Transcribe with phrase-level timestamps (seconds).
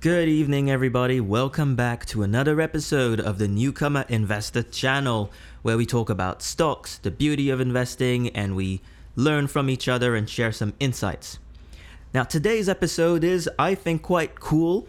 [0.00, 1.20] Good evening, everybody.
[1.20, 5.32] Welcome back to another episode of the Newcomer Investor channel,
[5.62, 8.80] where we talk about stocks, the beauty of investing, and we
[9.16, 11.40] learn from each other and share some insights.
[12.14, 14.86] Now, today's episode is, I think, quite cool.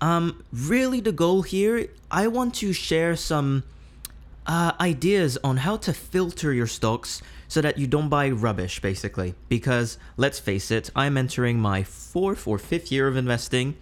[0.00, 3.64] Um, really, the goal here, I want to share some
[4.46, 9.34] uh, ideas on how to filter your stocks so that you don't buy rubbish, basically.
[9.48, 13.76] Because let's face it, I'm entering my fourth or fifth year of investing.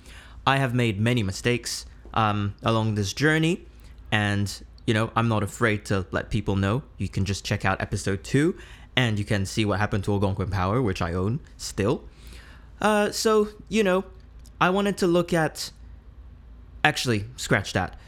[0.47, 3.67] I have made many mistakes um, along this journey,
[4.11, 6.83] and you know, I'm not afraid to let people know.
[6.99, 8.57] You can just check out episode two,
[8.97, 12.05] and you can see what happened to Algonquin Power, which I own still.
[12.81, 14.05] Uh, so, you know,
[14.61, 15.71] I wanted to look at.
[16.83, 17.99] Actually, scratch that.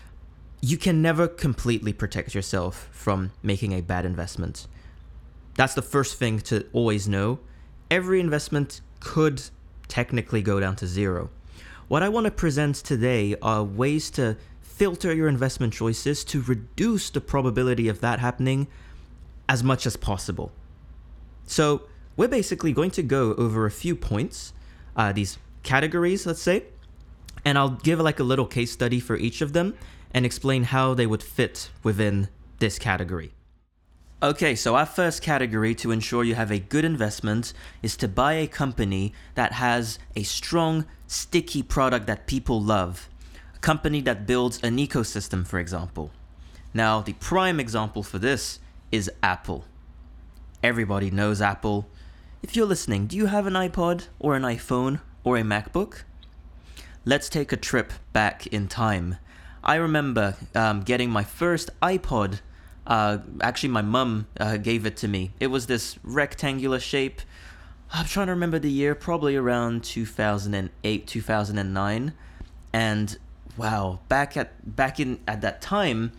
[0.63, 4.67] You can never completely protect yourself from making a bad investment.
[5.57, 7.39] That's the first thing to always know.
[7.91, 9.43] Every investment could
[9.89, 11.29] technically go down to zero.
[11.89, 17.11] What I want to present today are ways to filter your investment choices to reduce
[17.11, 18.69] the probability of that happening
[19.49, 20.53] as much as possible.
[21.47, 21.83] So,
[22.17, 24.53] we're basically going to go over a few points,
[24.97, 26.65] uh, these categories, let's say,
[27.45, 29.75] and I'll give like a little case study for each of them
[30.13, 33.33] and explain how they would fit within this category.
[34.23, 38.35] Okay, so our first category to ensure you have a good investment is to buy
[38.35, 43.09] a company that has a strong, sticky product that people love.
[43.57, 46.13] A company that builds an ecosystem, for example.
[46.73, 48.61] Now, the prime example for this
[48.93, 49.65] is Apple.
[50.63, 51.89] Everybody knows Apple.
[52.45, 56.05] If you're listening, do you have an iPod or an iPhone or a MacBook?
[57.05, 59.17] Let's take a trip back in time.
[59.65, 62.39] I remember um, getting my first iPod
[62.87, 65.33] uh, actually, my mum uh, gave it to me.
[65.39, 67.21] It was this rectangular shape.
[67.93, 72.13] I'm trying to remember the year, probably around 2008, 2009.
[72.73, 73.19] And
[73.57, 76.13] wow, back at back in at that time,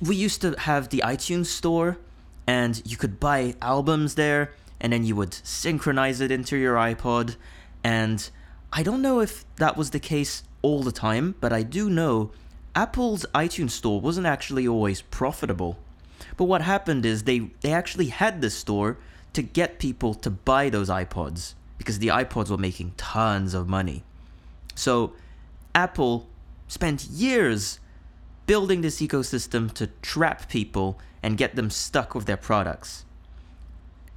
[0.00, 1.98] we used to have the iTunes store,
[2.46, 7.36] and you could buy albums there, and then you would synchronize it into your iPod.
[7.82, 8.28] And
[8.72, 12.30] I don't know if that was the case all the time, but I do know
[12.76, 15.78] Apple's iTunes store wasn't actually always profitable.
[16.36, 18.98] But what happened is they, they actually had this store
[19.32, 24.02] to get people to buy those iPods because the iPods were making tons of money.
[24.74, 25.12] So
[25.74, 26.26] Apple
[26.68, 27.78] spent years
[28.46, 33.04] building this ecosystem to trap people and get them stuck with their products.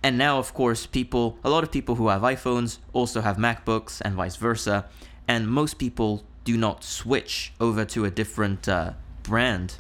[0.03, 4.01] And now, of course, people, a lot of people who have iPhones also have MacBooks
[4.01, 4.85] and vice versa.
[5.27, 9.75] And most people do not switch over to a different uh, brand.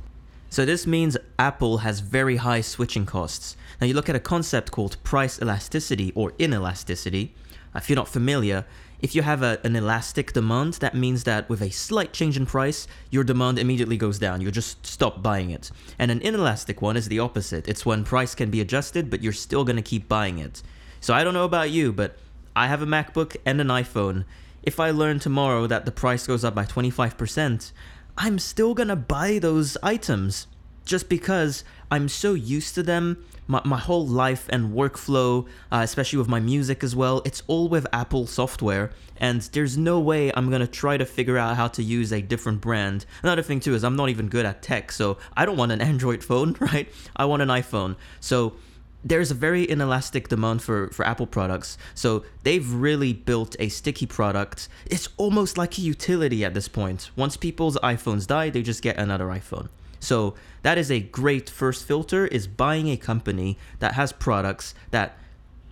[0.49, 3.55] So this means Apple has very high switching costs.
[3.79, 7.29] Now you look at a concept called price elasticity or inelasticity.
[7.73, 8.65] If you're not familiar,
[8.99, 12.45] if you have a, an elastic demand, that means that with a slight change in
[12.45, 14.41] price, your demand immediately goes down.
[14.41, 15.71] You just stop buying it.
[15.97, 17.69] And an inelastic one is the opposite.
[17.69, 20.61] It's when price can be adjusted, but you're still going to keep buying it.
[20.99, 22.17] So I don't know about you, but
[22.57, 24.25] I have a MacBook and an iPhone
[24.67, 27.71] if I learn tomorrow that the price goes up by 25%,
[28.17, 30.47] I'm still gonna buy those items
[30.83, 33.23] just because I'm so used to them.
[33.47, 37.69] My, my whole life and workflow, uh, especially with my music as well, it's all
[37.69, 41.81] with Apple software, and there's no way I'm gonna try to figure out how to
[41.81, 43.05] use a different brand.
[43.23, 45.79] Another thing, too, is I'm not even good at tech, so I don't want an
[45.79, 46.91] Android phone, right?
[47.15, 47.95] I want an iPhone.
[48.19, 48.55] So
[49.03, 51.77] there's a very inelastic demand for, for Apple products.
[51.93, 54.67] So they've really built a sticky product.
[54.85, 57.11] It's almost like a utility at this point.
[57.15, 59.69] Once people's iPhones die, they just get another iPhone.
[59.99, 65.17] So that is a great first filter is buying a company that has products that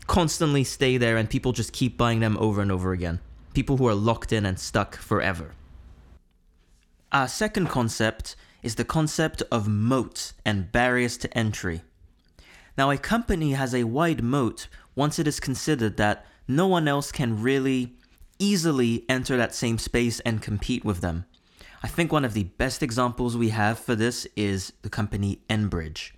[0.08, 3.20] constantly stay there and people just keep buying them over and over again.
[3.54, 5.54] People who are locked in and stuck forever.
[7.12, 11.82] Our second concept is the concept of moat and barriers to entry.
[12.78, 17.12] Now, a company has a wide moat once it is considered that no one else
[17.12, 17.96] can really
[18.38, 21.26] easily enter that same space and compete with them.
[21.82, 26.12] I think one of the best examples we have for this is the company Enbridge.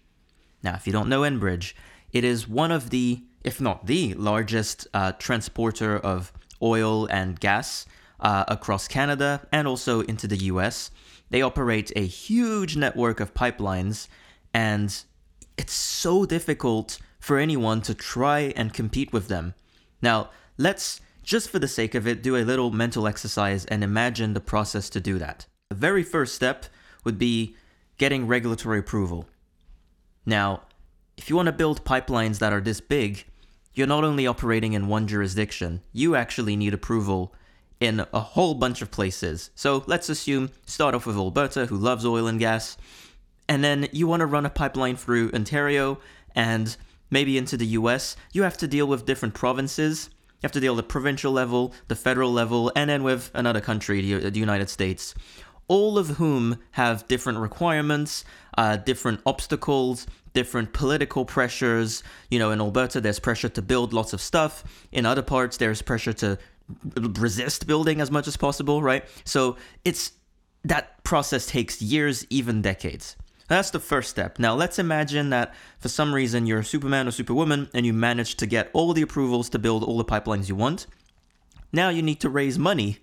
[0.64, 1.74] Now, if you don't know Enbridge,
[2.12, 6.32] it is one of the, if not the largest uh, transporter of
[6.62, 7.86] oil and gas
[8.20, 10.90] uh, across Canada and also into the US.
[11.30, 14.08] They operate a huge network of pipelines,
[14.54, 15.04] and
[15.58, 19.54] it's so difficult for anyone to try and compete with them.
[20.02, 24.34] Now, let's, just for the sake of it, do a little mental exercise and imagine
[24.34, 25.46] the process to do that.
[25.70, 26.68] The very first step
[27.04, 27.56] would be
[27.98, 29.28] getting regulatory approval.
[30.26, 30.62] Now,
[31.18, 33.26] if you want to build pipelines that are this big,
[33.74, 37.34] you're not only operating in one jurisdiction, you actually need approval
[37.80, 39.52] in a whole bunch of places.
[39.56, 42.78] So let's assume, start off with Alberta, who loves oil and gas,
[43.50, 46.00] and then you want to run a pipeline through Ontario
[46.36, 46.76] and
[47.10, 48.16] maybe into the US.
[48.34, 50.10] You have to deal with different provinces.
[50.18, 53.62] You have to deal with the provincial level, the federal level, and then with another
[53.62, 55.16] country, the United States,
[55.68, 58.24] all of whom have different requirements,
[58.58, 62.04] uh, different obstacles, different political pressures.
[62.30, 64.64] You know, in Alberta, there's pressure to build lots of stuff.
[64.92, 66.38] In other parts, there's pressure to
[66.96, 69.06] resist building as much as possible, right?
[69.24, 70.12] So it's
[70.64, 73.16] that process takes years, even decades.
[73.48, 74.40] That's the first step.
[74.40, 78.36] Now, let's imagine that for some reason you're a Superman or Superwoman and you manage
[78.36, 80.88] to get all the approvals to build all the pipelines you want.
[81.72, 83.00] Now you need to raise money.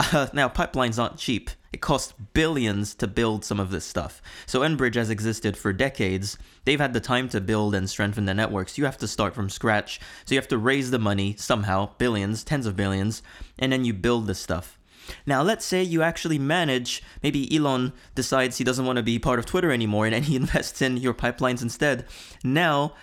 [0.00, 1.50] Uh, now, pipelines aren't cheap.
[1.72, 4.22] It costs billions to build some of this stuff.
[4.46, 6.38] So, Enbridge has existed for decades.
[6.64, 8.78] They've had the time to build and strengthen their networks.
[8.78, 10.00] You have to start from scratch.
[10.24, 13.22] So, you have to raise the money somehow, billions, tens of billions,
[13.58, 14.78] and then you build this stuff.
[15.26, 19.38] Now, let's say you actually manage, maybe Elon decides he doesn't want to be part
[19.38, 22.06] of Twitter anymore and he invests in your pipelines instead.
[22.42, 22.94] Now,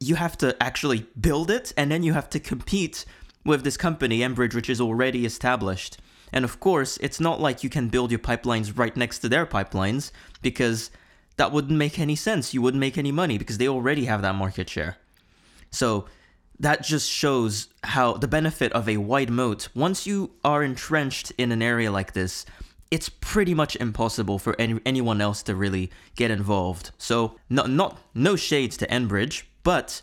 [0.00, 3.04] you have to actually build it and then you have to compete
[3.44, 5.98] with this company, Enbridge, which is already established.
[6.32, 9.46] And of course, it's not like you can build your pipelines right next to their
[9.46, 10.12] pipelines
[10.42, 10.90] because
[11.36, 12.52] that wouldn't make any sense.
[12.52, 14.98] You wouldn't make any money because they already have that market share.
[15.70, 16.06] So
[16.60, 21.52] that just shows how the benefit of a wide moat, once you are entrenched in
[21.52, 22.44] an area like this,
[22.90, 26.90] it's pretty much impossible for any, anyone else to really get involved.
[26.98, 30.00] So, no, not no shades to Enbridge, but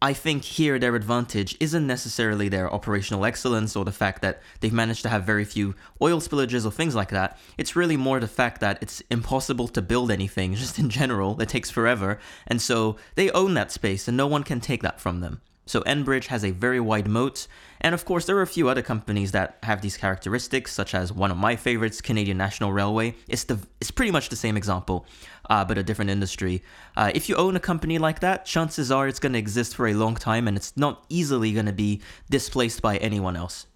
[0.00, 4.72] I think here their advantage isn't necessarily their operational excellence or the fact that they've
[4.72, 7.36] managed to have very few oil spillages or things like that.
[7.56, 11.40] It's really more the fact that it's impossible to build anything just in general.
[11.40, 12.20] It takes forever.
[12.46, 15.40] And so they own that space and no one can take that from them.
[15.68, 17.46] So Enbridge has a very wide moat,
[17.82, 21.12] and of course there are a few other companies that have these characteristics, such as
[21.12, 23.14] one of my favorites, Canadian National Railway.
[23.28, 25.04] It's the it's pretty much the same example,
[25.50, 26.62] uh, but a different industry.
[26.96, 29.86] Uh, if you own a company like that, chances are it's going to exist for
[29.86, 32.00] a long time, and it's not easily going to be
[32.30, 33.66] displaced by anyone else.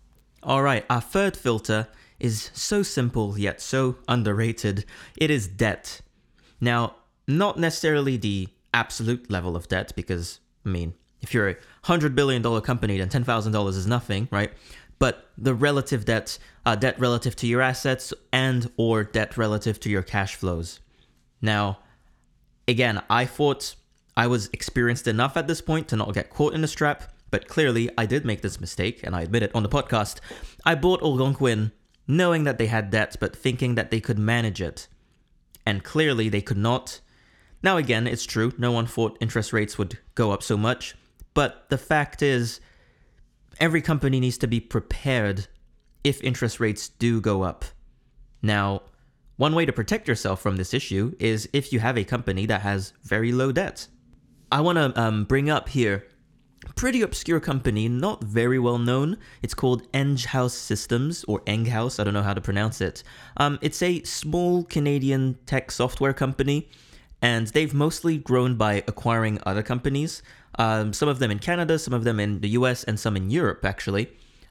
[0.43, 1.89] All right, our third filter
[2.19, 4.87] is so simple yet so underrated.
[5.19, 6.01] It is debt.
[6.59, 6.97] Now,
[7.29, 12.43] not necessarily the absolute level of debt, because I mean if you're a hundred billion
[12.43, 14.53] dollar company, then ten thousand dollars is nothing, right?
[14.99, 19.91] But the relative debt, uh, debt relative to your assets, and or debt relative to
[19.91, 20.81] your cash flows.
[21.41, 21.79] Now,
[22.69, 23.75] again, I thought
[24.17, 27.49] I was experienced enough at this point to not get caught in the trap, but
[27.49, 30.21] clearly I did make this mistake, and I admit it on the podcast.
[30.65, 31.73] I bought Algonquin
[32.07, 34.89] knowing that they had debt, but thinking that they could manage it.
[35.65, 37.01] And clearly they could not.
[37.63, 40.95] Now, again, it's true, no one thought interest rates would go up so much,
[41.35, 42.61] but the fact is,
[43.61, 45.47] every company needs to be prepared
[46.05, 47.65] if interest rates do go up.
[48.43, 48.83] Now,
[49.37, 52.63] one way to protect yourself from this issue is if you have a company that
[52.63, 53.89] has very low debt.
[54.51, 56.07] I want to um, bring up here
[56.77, 59.17] pretty obscure company, not very well known.
[59.43, 61.99] It's called Enghouse Systems or Enghouse.
[61.99, 63.03] I don't know how to pronounce it.
[63.37, 66.69] Um, it's a small Canadian tech software company,
[67.23, 70.23] and they've mostly grown by acquiring other companies
[70.59, 73.31] um, some of them in Canada, some of them in the US, and some in
[73.31, 74.09] Europe, actually.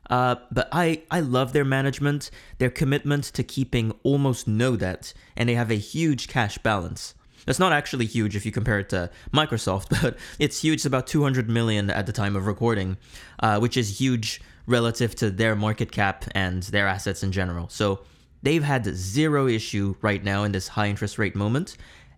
[0.09, 5.47] Uh, but I, I love their management, their commitment to keeping almost no debt, and
[5.47, 7.13] they have a huge cash balance.
[7.45, 10.75] That's not actually huge if you compare it to Microsoft, but it's huge.
[10.75, 12.97] It's about 200 million at the time of recording,
[13.39, 17.69] uh, which is huge relative to their market cap and their assets in general.
[17.69, 18.01] So
[18.43, 21.77] they've had zero issue right now in this high interest rate moment,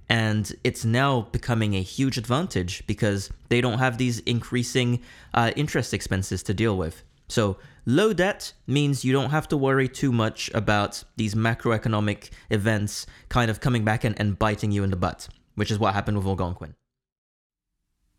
[0.10, 5.02] and it's now becoming a huge advantage because they don't have these increasing
[5.34, 7.04] uh, interest expenses to deal with.
[7.30, 13.06] So, low debt means you don't have to worry too much about these macroeconomic events
[13.30, 16.18] kind of coming back and, and biting you in the butt, which is what happened
[16.18, 16.76] with Algonquin.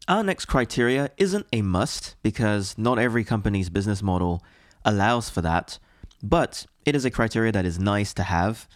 [0.09, 4.43] Our next criteria isn't a must because not every company's business model
[4.85, 5.79] allows for that,
[6.23, 8.69] but it is a criteria that is nice to have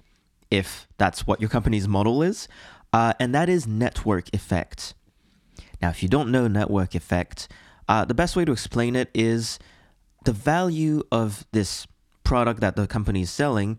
[0.51, 2.49] if that's what your company's model is
[2.93, 4.95] uh, and that is network effect.
[5.81, 7.49] Now, if you don't know network effect,
[7.89, 9.59] uh, the best way to explain it is
[10.25, 11.87] the value of this
[12.25, 13.79] product that the company is selling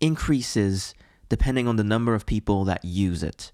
[0.00, 0.94] increases
[1.28, 3.52] depending on the number of people that use it.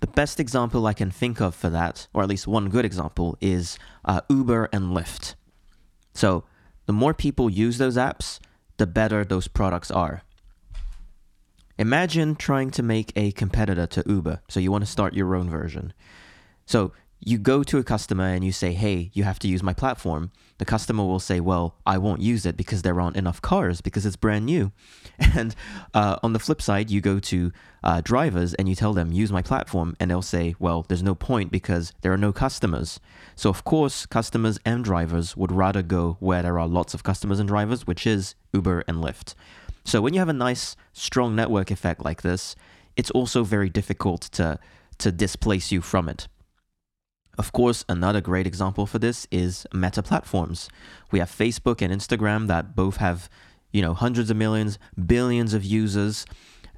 [0.00, 3.36] The best example I can think of for that, or at least one good example,
[3.40, 5.34] is uh, Uber and Lyft.
[6.14, 6.44] So,
[6.86, 8.38] the more people use those apps,
[8.76, 10.22] the better those products are.
[11.78, 14.40] Imagine trying to make a competitor to Uber.
[14.48, 15.92] So you want to start your own version.
[16.66, 16.92] So
[17.26, 20.30] you go to a customer and you say, hey, you have to use my platform.
[20.58, 24.04] The customer will say, well, I won't use it because there aren't enough cars because
[24.04, 24.72] it's brand new.
[25.36, 25.54] And
[25.94, 27.52] uh, on the flip side, you go to
[27.82, 29.96] uh, drivers and you tell them, use my platform.
[29.98, 33.00] And they'll say, well, there's no point because there are no customers.
[33.36, 37.38] So, of course, customers and drivers would rather go where there are lots of customers
[37.38, 39.34] and drivers, which is Uber and Lyft.
[39.84, 42.56] So, when you have a nice, strong network effect like this,
[42.96, 44.58] it's also very difficult to,
[44.98, 46.26] to displace you from it.
[47.36, 50.68] Of course, another great example for this is meta platforms.
[51.10, 53.28] We have Facebook and Instagram that both have,
[53.72, 56.24] you know, hundreds of millions, billions of users.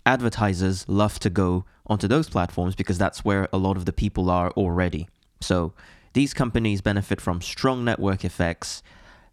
[0.04, 4.30] Advertisers love to go onto those platforms because that's where a lot of the people
[4.30, 5.08] are already.
[5.40, 5.74] So,
[6.14, 8.82] these companies benefit from strong network effects,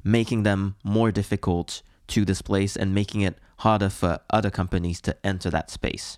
[0.03, 5.15] making them more difficult to this place and making it harder for other companies to
[5.25, 6.17] enter that space.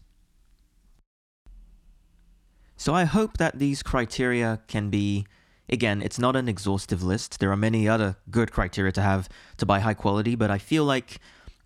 [2.77, 5.25] So I hope that these criteria can be
[5.69, 7.39] again, it's not an exhaustive list.
[7.39, 9.27] There are many other good criteria to have
[9.57, 11.19] to buy high quality, but I feel like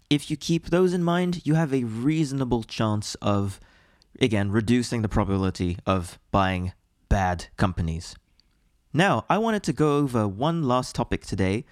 [0.10, 3.60] if you keep those in mind, you have a reasonable chance of
[4.22, 6.74] again reducing the probability of buying
[7.10, 8.16] bad companies.
[8.94, 11.66] Now, I wanted to go over one last topic today,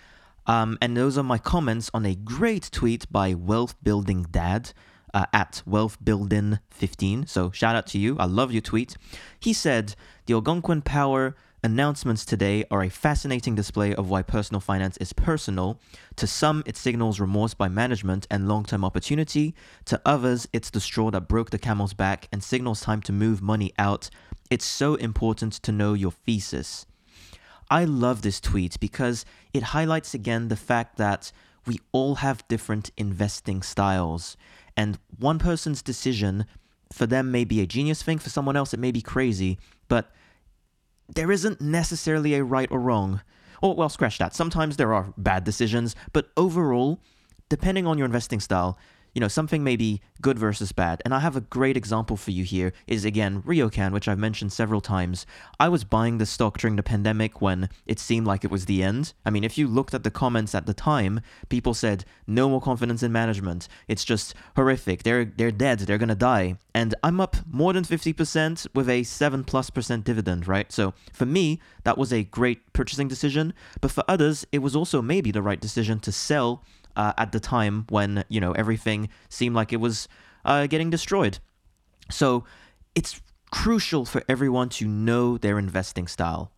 [0.47, 4.71] um, and those are my comments on a great tweet by Wealth Building Dad
[5.13, 7.27] uh, at wealthbuilding15.
[7.27, 8.17] So shout out to you.
[8.17, 8.97] I love your tweet.
[9.39, 14.95] He said, The Algonquin Power announcements today are a fascinating display of why personal finance
[14.97, 15.79] is personal.
[16.17, 19.53] To some, it signals remorse by management and long term opportunity.
[19.85, 23.41] To others, it's the straw that broke the camel's back and signals time to move
[23.41, 24.09] money out.
[24.49, 26.85] It's so important to know your thesis.
[27.69, 31.31] I love this tweet because it highlights again the fact that
[31.65, 34.37] we all have different investing styles.
[34.75, 36.45] And one person's decision
[36.91, 39.57] for them may be a genius thing, for someone else it may be crazy,
[39.89, 40.11] but
[41.07, 43.21] there isn't necessarily a right or wrong.
[43.61, 44.35] Or, well, scratch that.
[44.35, 47.01] Sometimes there are bad decisions, but overall,
[47.49, 48.77] depending on your investing style,
[49.17, 51.01] you know, something may be good versus bad.
[51.03, 54.53] And I have a great example for you here is again RioCan, which I've mentioned
[54.53, 55.25] several times.
[55.59, 58.83] I was buying the stock during the pandemic when it seemed like it was the
[58.83, 59.13] end.
[59.25, 62.61] I mean, if you looked at the comments at the time, people said no more
[62.61, 63.67] confidence in management.
[63.87, 65.01] It's just horrific.
[65.01, 65.79] They're they're dead.
[65.79, 66.57] They're gonna die.
[66.75, 70.71] And I'm up more than 50% with a 7 plus percent dividend, right?
[70.71, 73.55] So for me, that was a great purchasing decision.
[73.81, 76.63] But for others, it was also maybe the right decision to sell
[76.97, 80.09] uh, at the time when you know everything seemed like it was
[80.43, 81.39] uh, getting destroyed.
[82.09, 82.43] So
[82.95, 86.51] it's crucial for everyone to know their investing style.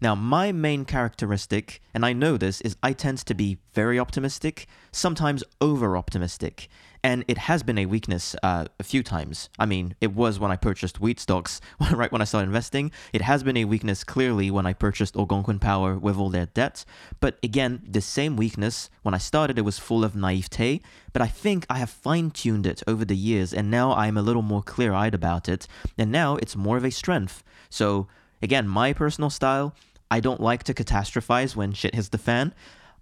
[0.00, 4.66] Now, my main characteristic, and I know this, is I tend to be very optimistic,
[4.92, 6.68] sometimes over optimistic
[7.02, 9.48] and it has been a weakness uh, a few times.
[9.58, 11.60] I mean, it was when I purchased wheat stocks,
[11.92, 12.90] right when I started investing.
[13.12, 16.84] It has been a weakness clearly when I purchased Algonquin Power with all their debt.
[17.20, 20.80] But again, the same weakness when I started, it was full of naivete.
[21.12, 24.22] But I think I have fine tuned it over the years, and now I'm a
[24.22, 25.66] little more clear eyed about it.
[25.96, 27.42] And now it's more of a strength.
[27.70, 28.08] So
[28.42, 29.74] again, my personal style.
[30.10, 32.54] I don't like to catastrophize when shit hits the fan.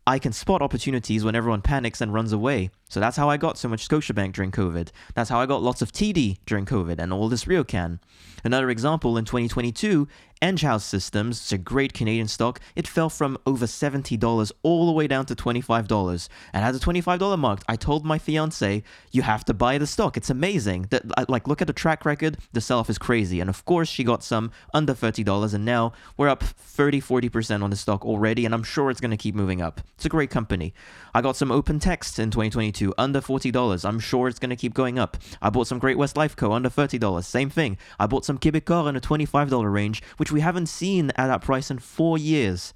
[0.09, 2.71] I can spot opportunities when everyone panics and runs away.
[2.89, 4.91] So that's how I got so much Scotiabank during COVID.
[5.15, 7.99] That's how I got lots of TD during COVID and all this Riocan.
[8.45, 10.07] Another example in 2022,
[10.43, 15.07] Enghouse Systems, it's a great Canadian stock, it fell from over $70 all the way
[15.07, 16.29] down to $25.
[16.53, 20.17] And at the $25 mark, I told my fiance, you have to buy the stock.
[20.17, 20.89] It's amazing.
[20.91, 23.41] That uh, like look at the track record, the sell-off is crazy.
[23.41, 27.71] And of course, she got some under $30 and now we're up 30, 40% on
[27.71, 29.81] the stock already and I'm sure it's going to keep moving up.
[29.97, 30.75] It's a great company.
[31.15, 33.85] I got some OpenText in 2022 under $40.
[33.85, 35.17] I'm sure it's going to keep going up.
[35.41, 36.53] I bought some Great West Life Co.
[36.53, 37.25] under $30.
[37.25, 37.79] Same thing.
[37.99, 41.71] I bought some Quebecor in a $25 range, which we haven't seen at that price
[41.71, 42.75] in four years,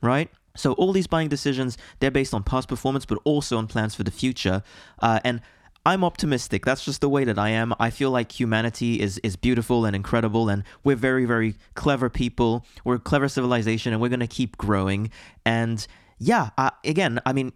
[0.00, 0.30] right?
[0.56, 4.02] So all these buying decisions, they're based on past performance, but also on plans for
[4.02, 4.62] the future.
[5.00, 5.40] Uh, and
[5.84, 6.64] I'm optimistic.
[6.64, 7.72] That's just the way that I am.
[7.78, 12.66] I feel like humanity is is beautiful and incredible, and we're very very clever people.
[12.84, 15.12] We're a clever civilization, and we're gonna keep growing.
[15.44, 15.86] And
[16.18, 17.52] yeah, uh, again, I mean,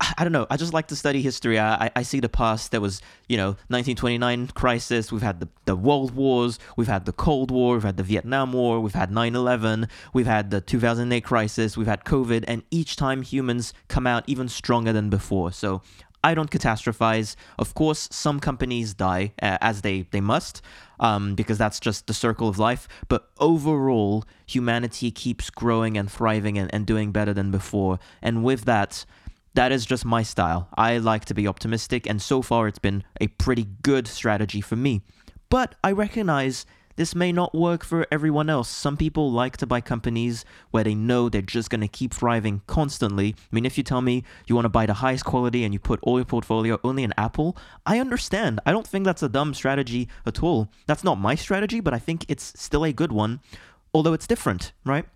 [0.00, 0.46] I don't know.
[0.50, 1.58] I just like to study history.
[1.58, 2.70] I, I see the past.
[2.70, 5.10] There was, you know, 1929 crisis.
[5.10, 6.58] We've had the, the World Wars.
[6.76, 7.74] We've had the Cold War.
[7.74, 8.80] We've had the Vietnam War.
[8.80, 9.88] We've had 9/11.
[10.12, 11.76] We've had the 2008 crisis.
[11.76, 12.44] We've had COVID.
[12.46, 15.52] And each time humans come out even stronger than before.
[15.52, 15.82] So
[16.26, 17.36] I don't catastrophize.
[17.56, 20.60] Of course, some companies die uh, as they they must,
[20.98, 22.88] um, because that's just the circle of life.
[23.08, 28.00] But overall, humanity keeps growing and thriving and, and doing better than before.
[28.20, 29.06] And with that
[29.56, 30.68] that is just my style.
[30.76, 34.76] I like to be optimistic, and so far it's been a pretty good strategy for
[34.76, 35.00] me.
[35.48, 38.68] But I recognize this may not work for everyone else.
[38.68, 42.62] Some people like to buy companies where they know they're just going to keep thriving
[42.66, 43.34] constantly.
[43.38, 45.78] I mean, if you tell me you want to buy the highest quality and you
[45.78, 48.60] put all your portfolio only in Apple, I understand.
[48.66, 50.70] I don't think that's a dumb strategy at all.
[50.86, 53.40] That's not my strategy, but I think it's still a good one,
[53.94, 55.06] although it's different, right?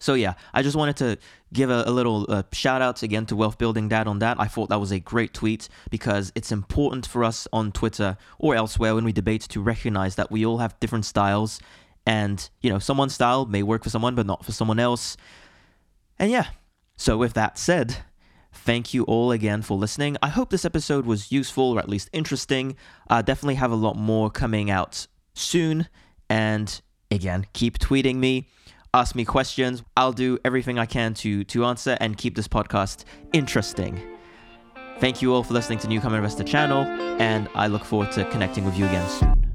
[0.00, 1.18] So yeah, I just wanted to
[1.52, 4.40] give a, a little uh, shout out again to Wealth Building Dad on that.
[4.40, 8.54] I thought that was a great tweet because it's important for us on Twitter or
[8.54, 11.60] elsewhere when we debate to recognize that we all have different styles,
[12.06, 15.18] and you know someone's style may work for someone but not for someone else.
[16.18, 16.46] And yeah,
[16.96, 17.98] so with that said.
[18.52, 20.16] Thank you all again for listening.
[20.20, 22.74] I hope this episode was useful or at least interesting.
[23.08, 25.86] I definitely have a lot more coming out soon.
[26.28, 26.80] And
[27.12, 28.48] again, keep tweeting me
[28.94, 29.82] ask me questions.
[29.96, 34.00] I'll do everything I can to to answer and keep this podcast interesting.
[34.98, 36.84] Thank you all for listening to Newcomer Investor channel,
[37.20, 39.49] and I look forward to connecting with you again soon.